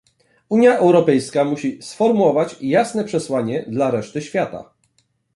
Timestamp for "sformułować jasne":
1.83-3.03